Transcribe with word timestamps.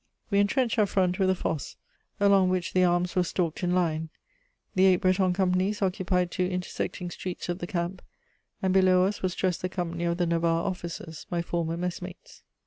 We 0.31 0.39
entrenched 0.39 0.79
our 0.79 0.87
front 0.87 1.19
with 1.19 1.29
a 1.29 1.35
fosse, 1.35 1.75
along 2.19 2.49
which 2.49 2.73
the 2.73 2.83
arms 2.83 3.15
were 3.15 3.21
stalked 3.21 3.61
in 3.61 3.75
line. 3.75 4.09
The 4.73 4.85
eight 4.87 4.95
Breton 5.01 5.31
companies 5.31 5.79
occupied 5.83 6.31
two 6.31 6.41
intersecting 6.45 7.11
streets 7.11 7.49
of 7.49 7.59
the 7.59 7.67
camp, 7.67 8.01
and 8.63 8.73
below 8.73 9.05
us 9.05 9.21
was 9.21 9.35
dressed 9.35 9.61
the 9.61 9.69
company 9.69 10.05
of 10.05 10.17
the 10.17 10.25
Navarre 10.25 10.65
officers, 10.65 11.27
my 11.29 11.43
former 11.43 11.77
messmates. 11.77 12.41